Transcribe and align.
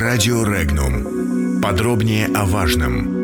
Радио 0.00 0.44
Регнум. 0.44 1.60
Подробнее 1.60 2.28
о 2.32 2.44
важном. 2.44 3.18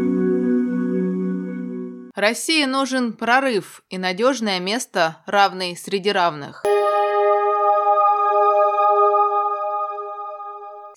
России 2.16 2.64
нужен 2.64 3.12
прорыв 3.12 3.84
и 3.90 3.96
надежное 3.96 4.58
место, 4.58 5.18
равный 5.26 5.76
среди 5.76 6.10
равных. 6.10 6.64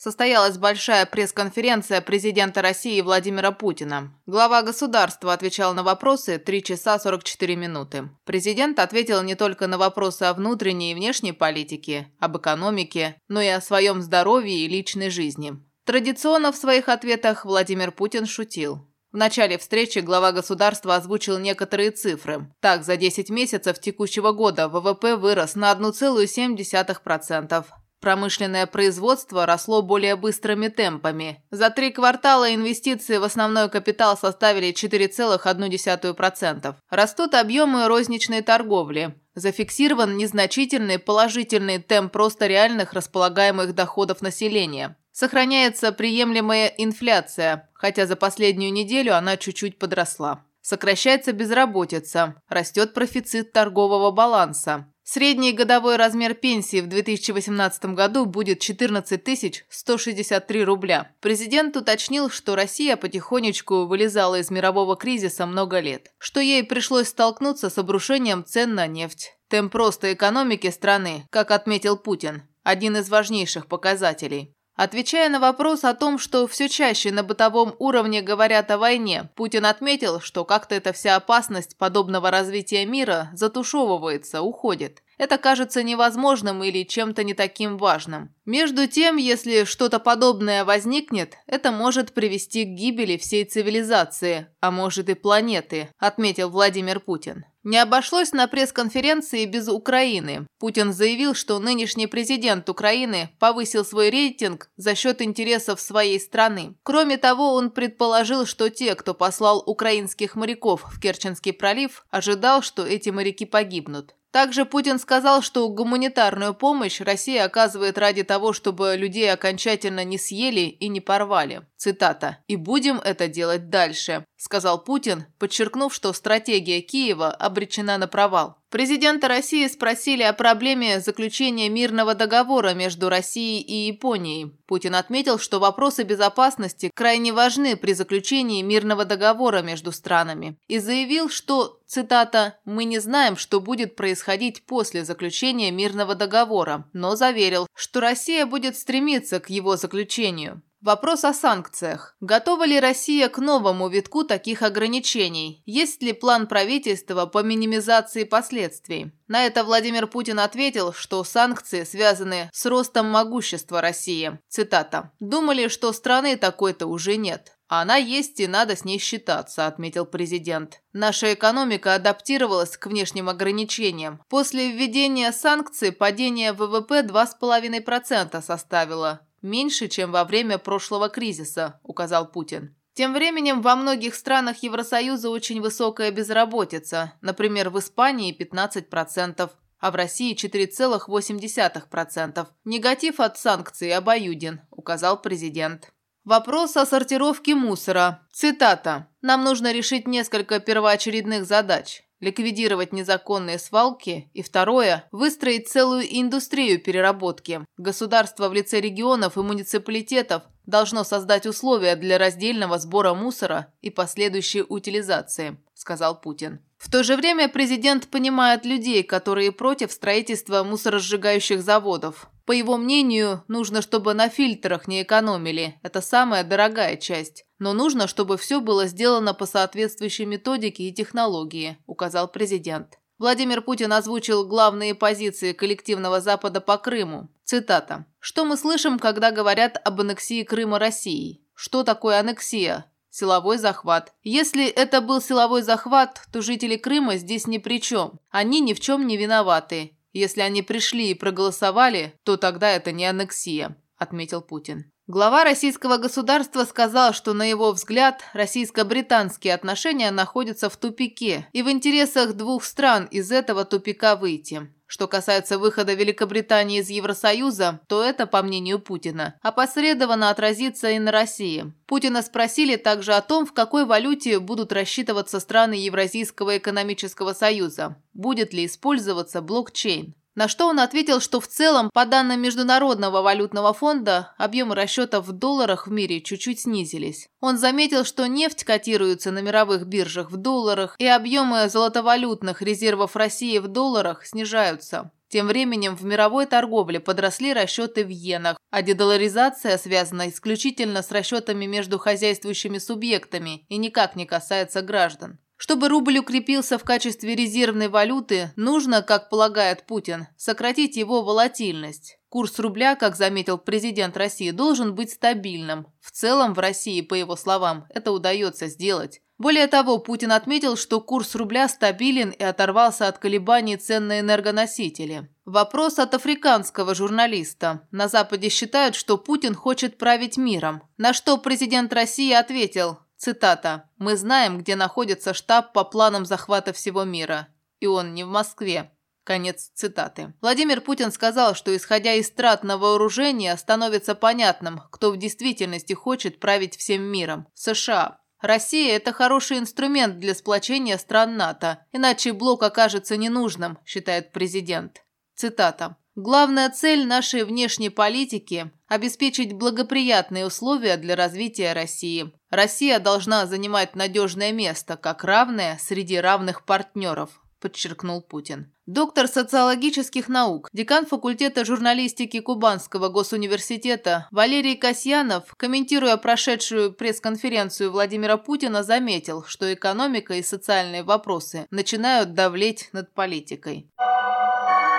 состоялась 0.07 0.57
большая 0.57 1.05
пресс-конференция 1.05 1.99
президента 1.99 2.61
России 2.61 3.01
Владимира 3.01 3.51
Путина. 3.51 4.13
Глава 4.25 4.61
государства 4.61 5.33
отвечал 5.33 5.73
на 5.73 5.83
вопросы 5.83 6.37
3 6.37 6.63
часа 6.63 6.97
44 6.97 7.57
минуты. 7.57 8.09
Президент 8.23 8.79
ответил 8.79 9.21
не 9.21 9.35
только 9.35 9.67
на 9.67 9.77
вопросы 9.77 10.23
о 10.23 10.33
внутренней 10.33 10.93
и 10.93 10.95
внешней 10.95 11.33
политике, 11.33 12.07
об 12.19 12.37
экономике, 12.37 13.19
но 13.27 13.41
и 13.41 13.47
о 13.47 13.59
своем 13.59 14.01
здоровье 14.01 14.55
и 14.55 14.69
личной 14.69 15.09
жизни. 15.09 15.57
Традиционно 15.87 16.51
в 16.51 16.57
своих 16.57 16.89
ответах 16.89 17.45
Владимир 17.45 17.93
Путин 17.93 18.25
шутил. 18.25 18.85
В 19.13 19.15
начале 19.15 19.57
встречи 19.57 19.99
глава 19.99 20.33
государства 20.33 20.95
озвучил 20.95 21.39
некоторые 21.39 21.91
цифры. 21.91 22.51
Так, 22.59 22.83
за 22.83 22.97
10 22.97 23.29
месяцев 23.29 23.79
текущего 23.79 24.33
года 24.33 24.67
ВВП 24.67 25.15
вырос 25.15 25.55
на 25.55 25.71
1,7%. 25.71 27.65
Промышленное 28.01 28.67
производство 28.67 29.45
росло 29.45 29.81
более 29.81 30.17
быстрыми 30.17 30.67
темпами. 30.67 31.41
За 31.51 31.69
три 31.69 31.91
квартала 31.91 32.53
инвестиции 32.53 33.15
в 33.15 33.23
основной 33.23 33.69
капитал 33.69 34.17
составили 34.17 34.73
4,1%. 34.73 36.75
Растут 36.89 37.33
объемы 37.33 37.87
розничной 37.87 38.41
торговли. 38.41 39.15
Зафиксирован 39.35 40.17
незначительный 40.17 40.99
положительный 40.99 41.81
темп 41.81 42.13
роста 42.17 42.47
реальных 42.47 42.91
располагаемых 42.91 43.73
доходов 43.73 44.21
населения. 44.21 44.97
Сохраняется 45.19 45.91
приемлемая 45.93 46.67
инфляция, 46.67 47.71
хотя 47.73 48.05
за 48.05 48.15
последнюю 48.15 48.71
неделю 48.71 49.17
она 49.17 49.35
чуть-чуть 49.35 49.79
подросла. 49.79 50.45
Сокращается 50.61 51.31
безработица, 51.31 52.35
растет 52.47 52.93
профицит 52.93 53.51
торгового 53.51 54.11
баланса. 54.11 54.93
Средний 55.01 55.53
годовой 55.53 55.95
размер 55.95 56.35
пенсии 56.35 56.81
в 56.81 56.87
2018 56.87 57.95
году 57.95 58.27
будет 58.27 58.59
14 58.59 59.65
163 59.67 60.63
рубля. 60.63 61.11
Президент 61.19 61.75
уточнил, 61.75 62.29
что 62.29 62.55
Россия 62.55 62.95
потихонечку 62.95 63.87
вылезала 63.87 64.39
из 64.39 64.51
мирового 64.51 64.95
кризиса 64.97 65.47
много 65.47 65.79
лет, 65.79 66.11
что 66.19 66.41
ей 66.41 66.63
пришлось 66.63 67.07
столкнуться 67.07 67.71
с 67.71 67.77
обрушением 67.79 68.45
цен 68.45 68.75
на 68.75 68.85
нефть. 68.85 69.35
Темп 69.47 69.73
роста 69.73 70.13
экономики 70.13 70.69
страны, 70.69 71.25
как 71.31 71.49
отметил 71.49 71.97
Путин, 71.97 72.43
один 72.61 72.97
из 72.97 73.09
важнейших 73.09 73.65
показателей. 73.65 74.53
Отвечая 74.77 75.27
на 75.29 75.39
вопрос 75.39 75.83
о 75.83 75.95
том, 75.95 76.19
что 76.19 76.45
все 76.45 76.69
чаще 76.69 77.11
на 77.11 77.23
бытовом 77.23 77.75
уровне 77.79 78.21
говорят 78.21 78.69
о 78.69 78.77
войне, 78.77 79.27
Путин 79.35 79.65
отметил, 79.65 80.19
что 80.19 80.45
как-то 80.45 80.75
эта 80.75 80.93
вся 80.93 81.15
опасность 81.15 81.75
подобного 81.77 82.29
развития 82.29 82.85
мира 82.85 83.31
затушевывается, 83.33 84.43
уходит. 84.43 85.01
Это 85.17 85.39
кажется 85.39 85.81
невозможным 85.81 86.63
или 86.63 86.83
чем-то 86.83 87.23
не 87.23 87.33
таким 87.33 87.79
важным. 87.79 88.35
Между 88.45 88.87
тем, 88.87 89.17
если 89.17 89.63
что-то 89.63 89.97
подобное 89.97 90.63
возникнет, 90.63 91.33
это 91.47 91.71
может 91.71 92.13
привести 92.13 92.63
к 92.63 92.67
гибели 92.67 93.17
всей 93.17 93.45
цивилизации, 93.45 94.45
а 94.59 94.69
может 94.69 95.09
и 95.09 95.15
планеты, 95.15 95.89
отметил 95.97 96.51
Владимир 96.51 96.99
Путин. 96.99 97.45
Не 97.67 97.79
обошлось 97.79 98.31
на 98.31 98.47
пресс-конференции 98.47 99.43
без 99.43 99.67
Украины. 99.67 100.47
Путин 100.57 100.93
заявил, 100.93 101.33
что 101.33 101.59
нынешний 101.59 102.07
президент 102.07 102.69
Украины 102.69 103.29
повысил 103.39 103.83
свой 103.83 104.09
рейтинг 104.09 104.69
за 104.77 104.95
счет 104.95 105.21
интересов 105.21 105.81
своей 105.81 106.17
страны. 106.17 106.75
Кроме 106.83 107.17
того, 107.17 107.55
он 107.55 107.71
предположил, 107.71 108.45
что 108.45 108.69
те, 108.69 108.95
кто 108.95 109.13
послал 109.13 109.61
украинских 109.65 110.37
моряков 110.37 110.85
в 110.89 110.97
Керченский 111.01 111.51
пролив, 111.51 112.05
ожидал, 112.09 112.61
что 112.61 112.87
эти 112.87 113.09
моряки 113.09 113.43
погибнут. 113.43 114.15
Также 114.31 114.65
Путин 114.65 114.99
сказал, 114.99 115.41
что 115.41 115.69
гуманитарную 115.69 116.53
помощь 116.53 117.01
Россия 117.01 117.45
оказывает 117.45 117.97
ради 117.97 118.23
того, 118.23 118.53
чтобы 118.53 118.95
людей 118.97 119.31
окончательно 119.31 120.03
не 120.03 120.17
съели 120.17 120.61
и 120.61 120.89
не 120.89 121.01
порвали. 121.01 121.61
Цитата. 121.77 122.37
«И 122.47 122.55
будем 122.55 122.97
это 122.97 123.27
делать 123.27 123.69
дальше»,– 123.69 124.25
сказал 124.37 124.83
Путин, 124.83 125.25
подчеркнув, 125.39 125.93
что 125.93 126.11
стратегия 126.13 126.81
Киева 126.81 127.31
обречена 127.31 127.97
на 127.97 128.07
провал. 128.07 128.57
Президента 128.69 129.29
России 129.29 129.65
спросили 129.67 130.23
о 130.23 130.33
проблеме 130.33 130.99
заключения 130.99 131.69
мирного 131.69 132.15
договора 132.15 132.73
между 132.73 133.07
Россией 133.07 133.61
и 133.61 133.87
Японией. 133.87 134.51
Путин 134.67 134.95
отметил, 134.95 135.39
что 135.39 135.59
вопросы 135.59 136.03
безопасности 136.03 136.91
крайне 136.93 137.31
важны 137.31 137.77
при 137.77 137.93
заключении 137.93 138.61
мирного 138.61 139.05
договора 139.05 139.61
между 139.61 139.93
странами. 139.93 140.57
И 140.67 140.79
заявил, 140.79 141.29
что, 141.29 141.79
цитата, 141.87 142.59
«мы 142.65 142.83
не 142.83 142.99
знаем, 142.99 143.37
что 143.37 143.61
будет 143.61 143.95
происходить 143.95 144.65
после 144.65 145.05
заключения 145.05 145.71
мирного 145.71 146.13
договора», 146.13 146.89
но 146.91 147.15
заверил, 147.15 147.67
что 147.73 148.01
Россия 148.01 148.45
будет 148.45 148.75
стремиться 148.75 149.39
к 149.39 149.49
его 149.49 149.77
заключению. 149.77 150.61
Вопрос 150.81 151.23
о 151.23 151.33
санкциях. 151.33 152.15
Готова 152.21 152.63
ли 152.65 152.79
Россия 152.79 153.29
к 153.29 153.39
новому 153.39 153.89
витку 153.89 154.23
таких 154.23 154.61
ограничений? 154.61 155.63
Есть 155.65 156.03
ли 156.03 156.13
план 156.13 156.45
правительства 156.45 157.25
по 157.25 157.41
минимизации 157.41 158.23
последствий? 158.25 159.11
На 159.27 159.45
это 159.45 159.63
Владимир 159.63 160.05
Путин 160.05 160.39
ответил, 160.39 160.93
что 160.93 161.23
санкции 161.23 161.83
связаны 161.83 162.49
с 162.53 162.65
ростом 162.67 163.09
могущества 163.09 163.81
России. 163.81 164.39
Цитата. 164.49 165.11
«Думали, 165.19 165.67
что 165.67 165.91
страны 165.93 166.37
такой-то 166.37 166.85
уже 166.85 167.17
нет. 167.17 167.57
«Она 167.69 167.97
есть 167.97 168.39
и 168.39 168.47
надо 168.47 168.77
с 168.77 168.85
ней 168.85 168.97
считаться»,– 168.97 169.65
отметил 169.67 170.05
президент. 170.05 170.81
«Наша 170.93 171.33
экономика 171.33 171.95
адаптировалась 171.95 172.77
к 172.77 172.87
внешним 172.87 173.27
ограничениям. 173.27 174.21
После 174.29 174.71
введения 174.71 175.33
санкций 175.33 175.91
падение 175.91 176.53
ВВП 176.53 177.01
2,5% 177.01 178.41
составило 178.41 179.26
меньше, 179.47 179.87
чем 179.87 180.11
во 180.11 180.23
время 180.23 180.57
прошлого 180.57 181.09
кризиса»,– 181.09 181.79
указал 181.83 182.31
Путин. 182.31 182.75
Тем 182.93 183.13
временем 183.13 183.61
во 183.61 183.75
многих 183.75 184.15
странах 184.15 184.63
Евросоюза 184.63 185.29
очень 185.29 185.61
высокая 185.61 186.09
безработица, 186.09 187.13
например, 187.21 187.69
в 187.69 187.77
Испании 187.77 188.35
15%, 188.35 189.51
а 189.79 189.91
в 189.91 189.95
России 189.95 190.35
4,8%. 190.35 192.47
Негатив 192.65 193.19
от 193.19 193.37
санкций 193.37 193.93
обоюден, 193.93 194.61
указал 194.71 195.21
президент. 195.21 195.93
Вопрос 196.23 196.75
о 196.75 196.87
сортировке 196.87 197.53
мусора. 197.53 198.27
Цитата. 198.33 199.09
«Нам 199.21 199.43
нужно 199.43 199.71
решить 199.71 200.07
несколько 200.07 200.59
первоочередных 200.59 201.45
задач 201.45 202.06
ликвидировать 202.19 202.93
незаконные 202.93 203.59
свалки, 203.59 204.29
и 204.33 204.41
второе– 204.41 205.07
выстроить 205.11 205.69
целую 205.69 206.03
индустрию 206.09 206.81
переработки. 206.81 207.65
Государство 207.77 208.49
в 208.49 208.53
лице 208.53 208.81
регионов 208.81 209.37
и 209.37 209.41
муниципалитетов 209.41 210.43
должно 210.65 211.03
создать 211.03 211.45
условия 211.45 211.95
для 211.95 212.17
раздельного 212.17 212.77
сбора 212.77 213.13
мусора 213.13 213.73
и 213.81 213.89
последующей 213.89 214.63
утилизации, 214.67 215.57
сказал 215.73 216.19
Путин. 216.19 216.59
В 216.77 216.91
то 216.91 217.03
же 217.03 217.15
время 217.15 217.49
президент 217.49 218.07
понимает 218.07 218.65
людей, 218.65 219.01
которые 219.03 219.51
против 219.51 219.91
строительства 219.91 220.63
мусоросжигающих 220.63 221.61
заводов. 221.61 222.29
По 222.47 222.53
его 222.53 222.77
мнению, 222.77 223.43
нужно, 223.49 223.81
чтобы 223.81 224.13
на 224.13 224.29
фильтрах 224.29 224.87
не 224.87 225.03
экономили. 225.03 225.77
Это 225.83 225.99
самая 225.99 226.45
дорогая 226.45 226.95
часть. 226.95 227.45
Но 227.59 227.73
нужно, 227.73 228.07
чтобы 228.07 228.37
все 228.37 228.61
было 228.61 228.87
сделано 228.87 229.33
по 229.33 229.45
соответствующей 229.45 230.23
методике 230.23 230.83
и 230.83 230.93
технологии, 230.93 231.77
указал 231.87 232.29
президент. 232.29 232.99
Владимир 233.19 233.61
Путин 233.61 233.91
озвучил 233.91 234.47
главные 234.47 234.95
позиции 234.95 235.51
коллективного 235.51 236.21
Запада 236.21 236.61
по 236.61 236.77
Крыму. 236.77 237.27
Цитата. 237.43 238.05
«Что 238.19 238.45
мы 238.45 238.55
слышим, 238.55 238.97
когда 238.97 239.31
говорят 239.31 239.81
об 239.83 239.99
аннексии 239.99 240.43
Крыма 240.43 240.79
Россией? 240.79 241.43
Что 241.53 241.83
такое 241.83 242.17
аннексия? 242.17 242.85
Силовой 243.09 243.57
захват. 243.57 244.13
Если 244.23 244.67
это 244.67 245.01
был 245.01 245.21
силовой 245.21 245.63
захват, 245.63 246.21
то 246.31 246.41
жители 246.41 246.77
Крыма 246.77 247.17
здесь 247.17 247.45
ни 247.45 247.57
при 247.57 247.81
чем. 247.81 248.21
Они 248.29 248.61
ни 248.61 248.73
в 248.73 248.79
чем 248.79 249.05
не 249.05 249.17
виноваты. 249.17 249.96
Если 250.13 250.41
они 250.41 250.61
пришли 250.61 251.11
и 251.11 251.13
проголосовали, 251.13 252.13
то 252.23 252.37
тогда 252.37 252.69
это 252.71 252.91
не 252.91 253.05
аннексия»,– 253.05 253.77
отметил 253.97 254.41
Путин. 254.41 254.91
Глава 255.07 255.45
российского 255.45 255.95
государства 255.97 256.65
сказал, 256.65 257.13
что, 257.13 257.33
на 257.33 257.43
его 257.49 257.71
взгляд, 257.71 258.23
российско-британские 258.33 259.53
отношения 259.53 260.11
находятся 260.11 260.69
в 260.69 260.75
тупике, 260.75 261.47
и 261.53 261.63
в 261.63 261.71
интересах 261.71 262.33
двух 262.33 262.65
стран 262.65 263.05
из 263.05 263.31
этого 263.31 263.63
тупика 263.63 264.17
выйти. 264.17 264.69
Что 264.87 265.09
касается 265.09 265.59
выхода 265.59 265.93
Великобритании 265.93 266.79
из 266.79 266.89
Евросоюза, 266.89 267.81
то 267.87 268.01
это, 268.01 268.25
по 268.25 268.41
мнению 268.41 268.79
Путина, 268.79 269.37
опосредованно 269.41 270.29
отразится 270.29 270.89
и 270.89 270.97
на 270.97 271.11
России. 271.11 271.73
Путина 271.85 272.21
спросили 272.21 272.77
также 272.77 273.13
о 273.13 273.21
том, 273.21 273.45
в 273.45 273.53
какой 273.53 273.85
валюте 273.85 274.39
будут 274.39 274.71
рассчитываться 274.71 275.41
страны 275.41 275.73
Евразийского 275.73 276.57
экономического 276.57 277.33
союза. 277.33 278.01
Будет 278.13 278.53
ли 278.53 278.65
использоваться 278.65 279.41
блокчейн. 279.41 280.15
На 280.37 280.47
что 280.47 280.67
он 280.67 280.79
ответил, 280.79 281.19
что 281.19 281.39
в 281.39 281.47
целом, 281.47 281.89
по 281.91 282.05
данным 282.05 282.39
Международного 282.39 283.23
валютного 283.23 283.73
фонда, 283.73 284.35
объемы 284.37 284.75
расчетов 284.75 285.25
в 285.25 285.31
долларах 285.31 285.87
в 285.87 285.91
мире 285.91 286.21
чуть-чуть 286.21 286.59
снизились. 286.59 287.27
Он 287.41 287.57
заметил, 287.57 288.05
что 288.05 288.27
нефть 288.27 288.63
котируется 288.63 289.31
на 289.31 289.39
мировых 289.39 289.87
биржах 289.87 290.29
в 290.29 290.37
долларах, 290.37 290.95
и 290.99 291.07
объемы 291.07 291.67
золотовалютных 291.69 292.61
резервов 292.61 293.15
России 293.15 293.57
в 293.57 293.67
долларах 293.67 294.27
снижаются. 294.27 295.09
Тем 295.27 295.47
временем 295.47 295.95
в 295.95 296.05
мировой 296.05 296.45
торговле 296.45 296.99
подросли 296.99 297.51
расчеты 297.51 298.05
в 298.05 298.09
иенах, 298.09 298.59
а 298.69 298.83
дедоларизация 298.83 299.75
связана 299.79 300.29
исключительно 300.29 301.01
с 301.01 301.09
расчетами 301.09 301.65
между 301.65 301.97
хозяйствующими 301.97 302.77
субъектами 302.77 303.65
и 303.69 303.77
никак 303.77 304.15
не 304.15 304.27
касается 304.27 304.83
граждан. 304.83 305.39
Чтобы 305.57 305.89
рубль 305.89 306.19
укрепился 306.19 306.77
в 306.77 306.83
качестве 306.83 307.35
резервной 307.35 307.87
валюты, 307.87 308.51
нужно, 308.55 309.01
как 309.01 309.29
полагает 309.29 309.87
Путин, 309.87 310.27
сократить 310.37 310.95
его 310.95 311.23
волатильность. 311.23 312.19
Курс 312.29 312.59
рубля, 312.59 312.95
как 312.95 313.15
заметил 313.15 313.57
президент 313.57 314.15
России, 314.17 314.51
должен 314.51 314.93
быть 314.93 315.11
стабильным. 315.11 315.87
В 315.99 316.11
целом 316.11 316.53
в 316.53 316.59
России, 316.59 317.01
по 317.01 317.15
его 317.15 317.35
словам, 317.35 317.87
это 317.89 318.11
удается 318.11 318.67
сделать. 318.67 319.21
Более 319.39 319.67
того, 319.67 319.99
Путин 319.99 320.31
отметил, 320.31 320.75
что 320.75 320.99
курс 320.99 321.35
рубля 321.35 321.67
стабилен 321.67 322.31
и 322.31 322.43
оторвался 322.43 323.07
от 323.07 323.19
колебаний 323.19 323.77
цен 323.77 324.07
на 324.07 324.19
энергоносители. 324.19 325.29
Вопрос 325.45 325.99
от 325.99 326.15
африканского 326.15 326.95
журналиста. 326.95 327.87
На 327.91 328.07
Западе 328.07 328.49
считают, 328.49 328.95
что 328.95 329.17
Путин 329.17 329.53
хочет 329.53 329.97
править 329.97 330.37
миром. 330.37 330.81
На 330.97 331.13
что 331.13 331.37
президент 331.37 331.93
России 331.93 332.33
ответил, 332.33 332.99
Цитата. 333.17 333.89
«Мы 333.97 334.15
знаем, 334.15 334.59
где 334.59 334.75
находится 334.75 335.33
штаб 335.33 335.73
по 335.73 335.83
планам 335.83 336.25
захвата 336.25 336.71
всего 336.71 337.03
мира. 337.03 337.47
И 337.79 337.87
он 337.87 338.13
не 338.13 338.23
в 338.23 338.27
Москве». 338.27 338.91
Конец 339.23 339.71
цитаты. 339.73 340.33
Владимир 340.39 340.79
Путин 340.79 341.11
сказал, 341.11 341.53
что 341.53 341.75
исходя 341.75 342.13
из 342.13 342.31
трат 342.31 342.63
на 342.63 342.77
вооружение, 342.77 343.57
становится 343.57 344.15
понятным, 344.15 344.81
кто 344.89 345.11
в 345.11 345.17
действительности 345.17 345.91
хочет 345.91 346.39
править 346.39 346.77
всем 346.77 347.01
миром– 347.01 347.45
США. 347.53 348.21
Россия– 348.39 348.95
это 348.97 349.11
хороший 349.11 349.57
инструмент 349.57 350.19
для 350.19 350.33
сплочения 350.33 350.97
стран 350.97 351.35
НАТО, 351.35 351.85
иначе 351.91 352.31
блок 352.31 352.63
окажется 352.63 353.17
ненужным, 353.17 353.79
считает 353.83 354.31
президент. 354.31 355.03
Цитата. 355.35 355.97
Главная 356.19 356.71
цель 356.71 357.05
нашей 357.05 357.43
внешней 357.43 357.91
политики– 357.91 358.71
обеспечить 358.87 359.53
благоприятные 359.53 360.47
условия 360.47 360.97
для 360.97 361.15
развития 361.15 361.73
России. 361.73 362.31
Россия 362.49 362.97
должна 362.97 363.45
занимать 363.45 363.95
надежное 363.95 364.51
место, 364.51 364.97
как 364.97 365.23
равная 365.23 365.77
среди 365.79 366.17
равных 366.17 366.65
партнеров, 366.65 367.29
подчеркнул 367.61 368.23
Путин. 368.23 368.73
Доктор 368.87 369.27
социологических 369.27 370.27
наук, 370.27 370.69
декан 370.73 371.05
факультета 371.05 371.63
журналистики 371.63 372.39
Кубанского 372.39 373.09
госуниверситета 373.09 374.27
Валерий 374.31 374.75
Касьянов, 374.75 375.53
комментируя 375.55 376.17
прошедшую 376.17 376.93
пресс-конференцию 376.93 377.91
Владимира 377.91 378.37
Путина, 378.37 378.81
заметил, 378.81 379.43
что 379.43 379.71
экономика 379.71 380.33
и 380.33 380.41
социальные 380.41 381.03
вопросы 381.03 381.67
начинают 381.69 382.33
давлеть 382.33 382.89
над 382.91 383.13
политикой. 383.13 383.91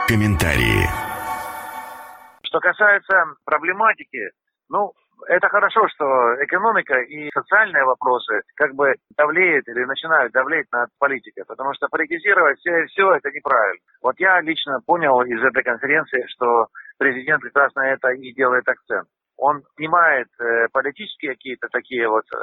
Комментарии. 0.07 1.08
Что 2.59 2.71
касается 2.73 3.15
проблематики, 3.45 4.31
ну, 4.69 4.93
это 5.29 5.49
хорошо, 5.49 5.87
что 5.89 6.05
экономика 6.43 6.99
и 6.99 7.31
социальные 7.33 7.85
вопросы 7.85 8.43
как 8.57 8.75
бы 8.75 8.95
давлеют 9.17 9.69
или 9.69 9.85
начинают 9.85 10.33
давлеть 10.33 10.67
над 10.73 10.89
политикой, 10.99 11.45
потому 11.47 11.73
что 11.75 11.87
политизировать 11.89 12.59
все, 12.59 12.87
все 12.87 13.13
это 13.15 13.31
неправильно. 13.31 13.81
Вот 14.03 14.19
я 14.19 14.41
лично 14.41 14.81
понял 14.85 15.21
из 15.23 15.41
этой 15.41 15.63
конференции, 15.63 16.25
что 16.35 16.67
президент 16.99 17.43
прекрасно 17.43 17.81
это 17.83 18.09
и 18.09 18.33
делает 18.33 18.67
акцент. 18.67 19.07
Он 19.37 19.63
снимает 19.77 20.29
э, 20.41 20.67
политические 20.73 21.35
какие-то 21.35 21.69
такие 21.69 22.09
вот 22.09 22.25
э, 22.33 22.39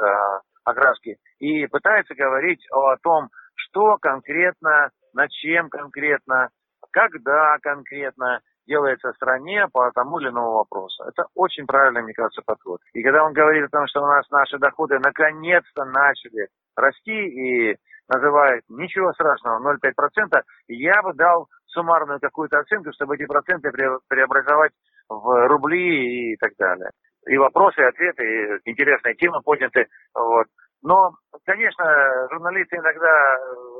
окраски 0.64 1.16
и 1.40 1.66
пытается 1.66 2.14
говорить 2.14 2.64
о, 2.72 2.92
о 2.92 2.96
том, 3.02 3.28
что 3.54 3.98
конкретно, 3.98 4.88
над 5.12 5.30
чем 5.30 5.68
конкретно, 5.68 6.48
когда 6.90 7.58
конкретно 7.60 8.40
делается 8.66 9.12
стране 9.12 9.66
по 9.72 9.90
тому 9.92 10.18
или 10.18 10.28
иному 10.28 10.52
вопросу. 10.52 11.04
Это 11.04 11.24
очень 11.34 11.66
правильный, 11.66 12.02
мне 12.02 12.12
кажется, 12.12 12.42
подход. 12.44 12.80
И 12.92 13.02
когда 13.02 13.24
он 13.24 13.32
говорит 13.32 13.64
о 13.64 13.76
том, 13.76 13.86
что 13.86 14.02
у 14.02 14.06
нас 14.06 14.28
наши 14.30 14.58
доходы 14.58 14.98
наконец-то 14.98 15.84
начали 15.84 16.48
расти 16.76 17.12
и 17.12 17.76
называет 18.08 18.62
ничего 18.68 19.12
страшного, 19.12 19.60
0,5%, 19.74 20.42
я 20.68 21.02
бы 21.02 21.14
дал 21.14 21.48
суммарную 21.66 22.20
какую-то 22.20 22.58
оценку, 22.58 22.92
чтобы 22.92 23.16
эти 23.16 23.26
проценты 23.26 23.70
преобразовать 24.08 24.72
в 25.08 25.48
рубли 25.48 26.32
и 26.32 26.36
так 26.36 26.52
далее. 26.58 26.90
И 27.26 27.36
вопросы, 27.36 27.80
и 27.80 27.84
ответы, 27.84 28.24
и 28.64 28.70
интересные 28.70 29.14
темы 29.14 29.40
подняты. 29.42 29.86
Вот. 30.14 30.46
Но, 30.82 31.12
конечно, 31.44 32.28
журналисты 32.30 32.76
иногда 32.76 33.36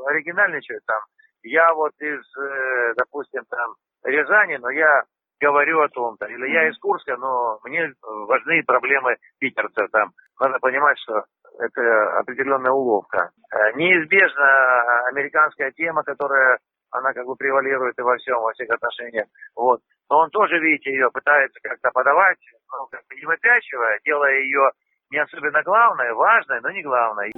оригинальничают 0.08 0.82
там. 0.86 1.00
Я 1.46 1.72
вот 1.74 1.92
из, 2.00 2.20
э, 2.38 2.94
допустим, 2.96 3.44
там, 3.48 3.74
Рязани, 4.04 4.56
но 4.56 4.70
я 4.70 5.04
говорю 5.40 5.80
о 5.80 5.88
том-то. 5.88 6.26
Или 6.26 6.50
я 6.50 6.68
из 6.68 6.78
Курска, 6.78 7.16
но 7.16 7.58
мне 7.64 7.92
важны 8.02 8.62
проблемы 8.64 9.16
питерца 9.38 9.86
там. 9.92 10.10
Надо 10.40 10.58
понимать, 10.58 10.98
что 10.98 11.24
это 11.58 12.18
определенная 12.18 12.72
уловка. 12.72 13.30
Э, 13.52 13.72
неизбежна 13.74 15.06
американская 15.08 15.70
тема, 15.72 16.02
которая 16.02 16.58
она 16.90 17.12
как 17.12 17.26
бы 17.26 17.36
превалирует 17.36 17.98
и 17.98 18.02
во 18.02 18.16
всем, 18.16 18.40
во 18.40 18.52
всех 18.52 18.70
отношениях. 18.70 19.26
Вот. 19.54 19.80
Но 20.10 20.18
он 20.18 20.30
тоже, 20.30 20.58
видите, 20.58 20.90
ее 20.90 21.10
пытается 21.10 21.58
как-то 21.62 21.90
подавать, 21.92 22.38
ну, 22.72 22.86
как 22.90 23.00
бы 23.08 23.16
не 23.16 23.26
выпячивая, 23.26 24.00
делая 24.04 24.40
ее 24.40 24.70
не 25.10 25.18
особенно 25.18 25.62
главной, 25.62 26.12
важной, 26.14 26.60
но 26.60 26.70
не 26.70 26.82
главной. 26.82 27.32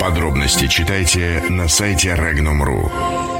Подробности 0.00 0.66
читайте 0.68 1.42
на 1.50 1.68
сайте 1.68 2.14
Regnum.ru. 2.14 3.37